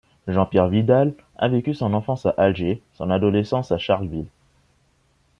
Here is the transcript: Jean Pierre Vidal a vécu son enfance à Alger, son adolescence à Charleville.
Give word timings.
Jean 0.27 0.47
Pierre 0.47 0.67
Vidal 0.69 1.13
a 1.37 1.47
vécu 1.47 1.75
son 1.75 1.93
enfance 1.93 2.25
à 2.25 2.33
Alger, 2.35 2.81
son 2.95 3.11
adolescence 3.11 3.71
à 3.71 3.77
Charleville. 3.77 4.25